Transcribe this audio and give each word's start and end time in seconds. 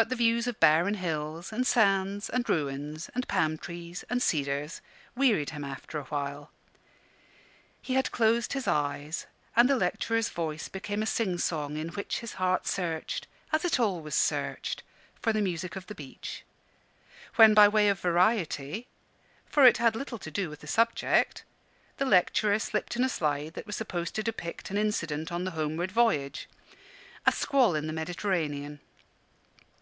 But 0.00 0.10
the 0.10 0.14
views 0.14 0.46
of 0.46 0.60
barren 0.60 0.94
hills, 0.94 1.52
and 1.52 1.66
sands, 1.66 2.30
and 2.30 2.48
ruins, 2.48 3.10
and 3.16 3.26
palm 3.26 3.58
trees, 3.58 4.04
and 4.08 4.22
cedars, 4.22 4.80
wearied 5.16 5.50
him 5.50 5.64
after 5.64 5.98
a 5.98 6.04
while. 6.04 6.52
He 7.82 7.94
had 7.94 8.12
closed 8.12 8.52
his 8.52 8.68
eyes, 8.68 9.26
and 9.56 9.68
the 9.68 9.74
lecturer's 9.74 10.28
voice 10.28 10.68
became 10.68 11.02
a 11.02 11.04
sing 11.06 11.36
song 11.38 11.76
in 11.76 11.88
which 11.88 12.20
his 12.20 12.34
heart 12.34 12.64
searched, 12.68 13.26
as 13.52 13.64
it 13.64 13.80
always 13.80 14.14
searched, 14.14 14.84
for 15.20 15.32
the 15.32 15.42
music 15.42 15.74
of 15.74 15.88
the 15.88 15.96
beach; 15.96 16.44
when, 17.34 17.52
by 17.52 17.66
way 17.66 17.88
of 17.88 17.98
variety 17.98 18.86
for 19.46 19.66
it 19.66 19.78
had 19.78 19.96
little 19.96 20.18
to 20.20 20.30
do 20.30 20.48
with 20.48 20.60
the 20.60 20.68
subject 20.68 21.42
the 21.96 22.06
lecturer 22.06 22.60
slipped 22.60 22.94
in 22.94 23.02
a 23.02 23.08
slide 23.08 23.54
that 23.54 23.66
was 23.66 23.74
supposed 23.74 24.14
to 24.14 24.22
depict 24.22 24.70
an 24.70 24.78
incident 24.78 25.32
on 25.32 25.42
the 25.42 25.50
homeward 25.58 25.90
voyage 25.90 26.48
a 27.26 27.32
squall 27.32 27.74
in 27.74 27.88
the 27.88 27.92
Mediterranean. 27.92 28.78